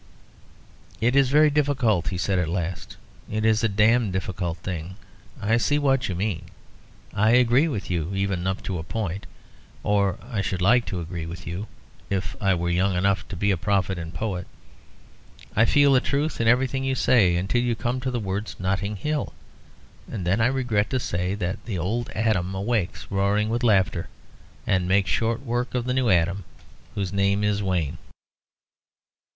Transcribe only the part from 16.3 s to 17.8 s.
in everything you say until you